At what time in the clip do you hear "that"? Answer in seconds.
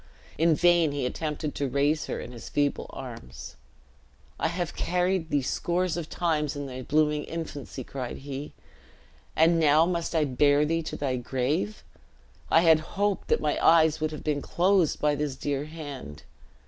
13.27-13.41